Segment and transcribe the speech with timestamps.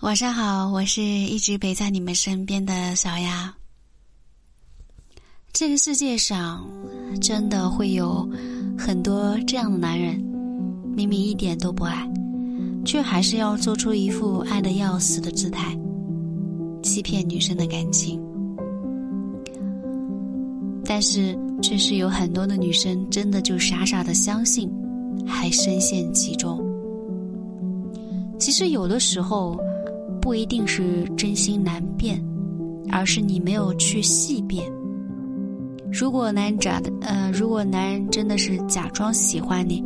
[0.00, 3.54] 晚上好，我是一直陪在你们身边的小丫。
[5.52, 6.66] 这个世界上
[7.20, 8.26] 真的会有
[8.78, 10.16] 很多这样的男人，
[10.96, 12.10] 明明一点都不爱，
[12.82, 15.78] 却还是要做出一副爱的要死的姿态，
[16.82, 18.18] 欺骗女生的感情。
[20.82, 24.72] 但是，却是有很多的女生真的就傻傻的相信，
[25.26, 26.58] 还深陷其中。
[28.38, 29.60] 其实有的时候。
[30.20, 32.22] 不一定是真心难辨，
[32.90, 34.70] 而是你没有去细辨。
[35.92, 39.82] 如果男人假的，呃，如果男人真的是假装喜欢你，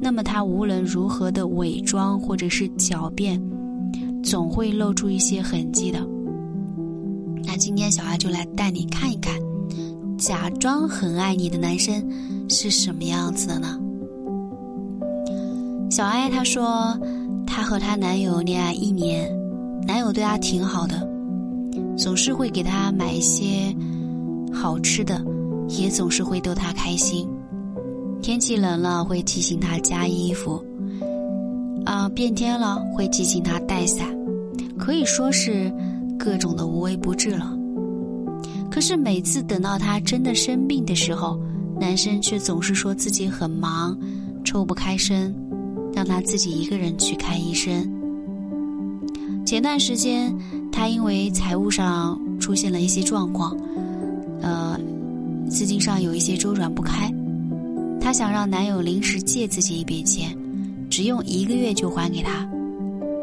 [0.00, 3.42] 那么他无论如何的伪装或者是狡辩，
[4.22, 6.06] 总会露出一些痕迹的。
[7.44, 9.34] 那今天小爱就来带你看一看，
[10.16, 12.06] 假装很爱你的男生
[12.48, 13.80] 是什么样子的呢？
[15.90, 16.96] 小爱她说，
[17.46, 19.37] 她和她男友恋爱一年。
[19.88, 21.08] 男友对她挺好的，
[21.96, 23.74] 总是会给她买一些
[24.52, 25.24] 好吃的，
[25.66, 27.26] 也总是会逗她开心。
[28.20, 30.62] 天气冷了会提醒她加衣服，
[31.86, 34.06] 啊，变天了会提醒她带伞，
[34.76, 35.72] 可以说是
[36.18, 37.56] 各种的无微不至了。
[38.70, 41.40] 可是每次等到她真的生病的时候，
[41.80, 43.98] 男生却总是说自己很忙，
[44.44, 45.34] 抽不开身，
[45.94, 47.90] 让她自己一个人去看医生。
[49.48, 50.30] 前段时间，
[50.70, 53.56] 她因为财务上出现了一些状况，
[54.42, 54.78] 呃，
[55.48, 57.10] 资金上有一些周转不开，
[57.98, 60.36] 她想让男友临时借自己一笔钱，
[60.90, 62.46] 只用一个月就还给她，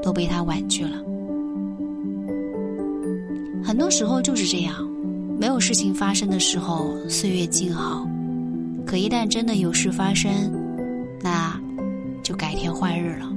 [0.01, 0.97] 都被他婉拒了。
[3.63, 4.73] 很多时候就是这样，
[5.39, 8.03] 没有事情发生的时候，岁月静好；
[8.83, 10.31] 可一旦真的有事发生，
[11.21, 11.55] 那
[12.23, 13.31] 就改天换日了。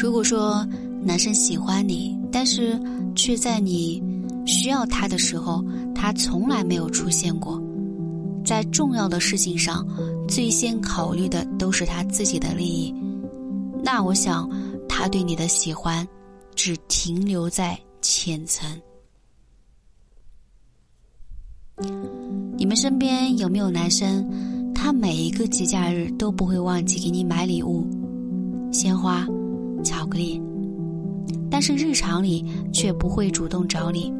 [0.00, 0.66] 如果说
[1.02, 2.80] 男生喜欢你，但是
[3.14, 4.02] 却在你
[4.46, 5.62] 需要他的时候，
[5.94, 7.62] 他从来没有出现过，
[8.42, 9.86] 在重要的事情上，
[10.26, 12.94] 最先考虑的都是他自己的利益，
[13.84, 14.48] 那我想
[14.88, 16.08] 他对你的喜欢
[16.54, 18.66] 只停留在浅层。
[22.56, 24.26] 你们身边有没有男生，
[24.74, 27.86] 他每一个节假日都不会忘记给你买礼物，
[28.72, 29.26] 鲜花？
[29.82, 30.40] 巧克力，
[31.50, 34.12] 但是日常里却不会主动找你，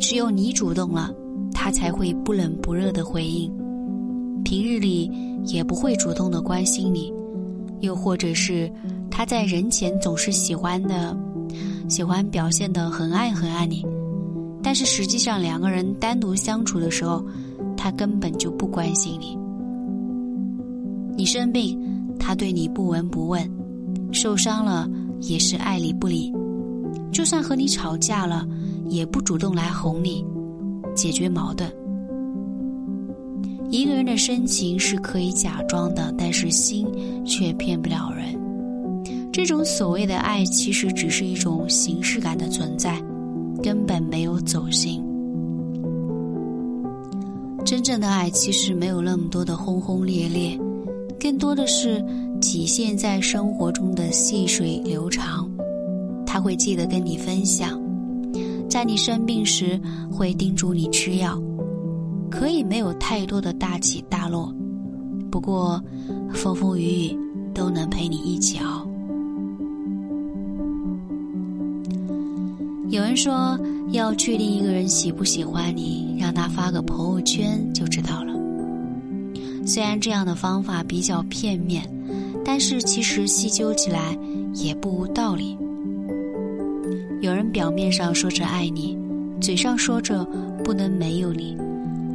[0.00, 1.12] 只有你主动了，
[1.52, 3.52] 他才会不冷不热的回应。
[4.44, 5.10] 平日里
[5.44, 7.12] 也不会主动的关心你，
[7.80, 8.70] 又或者是
[9.10, 11.16] 他在人前总是喜欢的，
[11.88, 13.84] 喜欢表现的很爱很爱你，
[14.62, 17.24] 但是实际上两个人单独相处的时候，
[17.76, 19.36] 他根本就不关心你。
[21.16, 21.78] 你生病，
[22.18, 23.50] 他对你不闻不问。
[24.12, 24.88] 受伤了
[25.20, 26.32] 也是爱理不理，
[27.12, 28.46] 就算和你吵架了，
[28.88, 30.24] 也不主动来哄你，
[30.94, 31.70] 解决矛盾。
[33.70, 36.86] 一个人的深情是可以假装的，但是心
[37.24, 38.34] 却骗不了人。
[39.32, 43.02] 这种所谓的爱，其实只是一种形式感的存在，
[43.62, 45.02] 根本没有走心。
[47.64, 50.58] 真正的爱其实没有那么多的轰轰烈烈，
[51.20, 52.02] 更多的是。
[52.48, 55.50] 体现在生活中的细水流长，
[56.24, 57.76] 他会记得跟你分享，
[58.70, 59.80] 在你生病时
[60.12, 61.42] 会叮嘱你吃药，
[62.30, 64.54] 可以没有太多的大起大落，
[65.28, 65.82] 不过
[66.32, 67.18] 风风雨雨
[67.52, 68.86] 都能陪你一起熬。
[72.90, 73.58] 有人说，
[73.90, 78.32] 要确定一个人喜不喜欢你，让他发个朋友圈就知道了。
[79.66, 81.82] 虽然这样的方法比较片面。
[82.46, 84.16] 但是其实细究起来
[84.54, 85.58] 也不无道理。
[87.20, 88.96] 有人表面上说着爱你，
[89.40, 90.24] 嘴上说着
[90.62, 91.56] 不能没有你，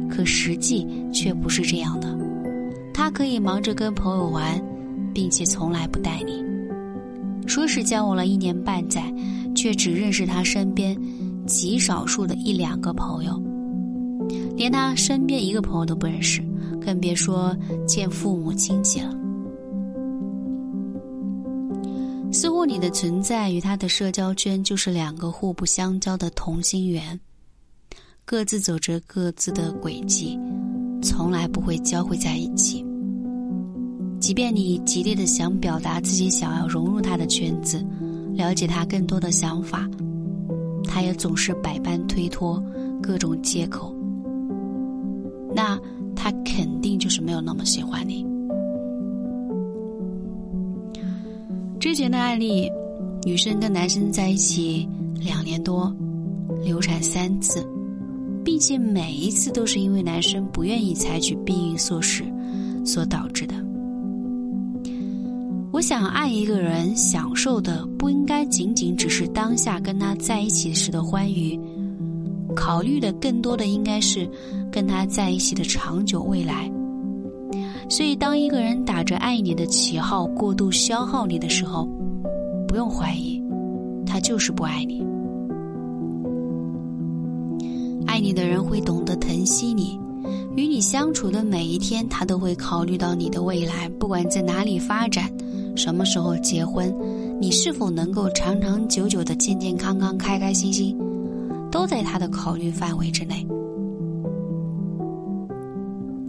[0.08, 2.18] 可实际却不是这样的。
[2.94, 4.58] 他可以忙着跟朋友玩，
[5.12, 6.42] 并且从来不带你。
[7.46, 9.12] 说是交往了一年半载，
[9.54, 10.96] 却只认识他身边
[11.46, 13.38] 极少数的一两个朋友，
[14.56, 16.42] 连他身边一个朋友都不认识，
[16.80, 17.54] 更别说
[17.86, 19.14] 见父母亲戚了。
[22.32, 27.18] 似乎你的存在与他的社交圈就是两个互不相交的同心圆，
[28.24, 30.38] 各自走着各自的轨迹，
[31.02, 32.84] 从来不会交汇在一起。
[34.18, 37.84] 即便你极力的想表达自己想要融入他的圈子，
[38.32, 39.86] 了解他更多的想法，
[40.84, 42.62] 他也总是百般推脱，
[43.02, 43.94] 各种借口。
[45.54, 45.78] 那
[46.16, 48.24] 他肯定就是没有那么喜欢你。
[51.82, 52.70] 之前的案例，
[53.24, 55.92] 女生跟男生在一起两年多，
[56.62, 57.66] 流产三次，
[58.44, 62.22] 并且每一次都是因为男生不愿意采取避孕措施
[62.86, 63.56] 所导致的。
[65.72, 71.58] 我想爱一个人，享受的不应该仅仅只是当下跟他在一起时的欢愉，
[72.54, 74.30] 考虑的更多的应该是
[74.70, 76.70] 跟他在一起的长久未来。
[77.92, 81.86] 所以，当一个人打着爱你的旗号过度消耗你的时候，
[82.66, 83.38] 不用怀疑，
[84.06, 85.04] 他就是不爱你。
[88.06, 90.00] 爱你的人会懂得疼惜你，
[90.56, 95.30] 与你相处的每一天，他都会考虑到你的未来，不管在哪里发展。
[95.76, 96.90] 什么时候结婚？
[97.38, 100.98] 你是否能够长长久久的健健康康、开开心心，
[101.70, 103.46] 都在他的考虑范围之内。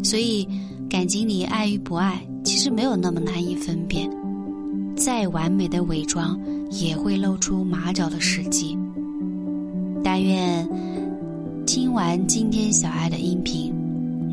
[0.03, 0.47] 所以，
[0.89, 4.09] 感情里爱与不爱，其实没有那么难以分辨。
[4.95, 6.39] 再完美的伪装，
[6.69, 8.77] 也会露出马脚的时机。
[10.03, 10.69] 但愿
[11.65, 13.73] 听完今天小爱的音频，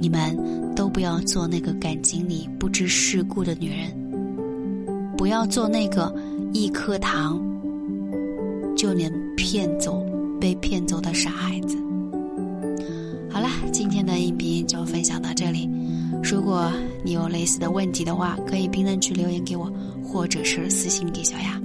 [0.03, 0.37] 你们
[0.75, 3.89] 都不要做那个感情里不知世故的女人。
[5.17, 6.13] 不要做那个
[6.53, 7.41] 一颗糖
[8.77, 10.05] 就能骗走、
[10.41, 11.80] 被骗走的傻孩子。
[13.33, 15.71] 好啦，今天的音频就分享到这里。
[16.23, 16.71] 如果
[17.05, 19.73] 你有类似的问题的话，可以评论区留言给我，
[20.03, 21.61] 或者是私信给小雅。